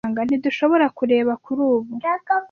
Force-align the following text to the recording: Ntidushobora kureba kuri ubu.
Ntidushobora 0.27 0.85
kureba 0.97 1.31
kuri 1.43 1.61
ubu. 1.69 1.91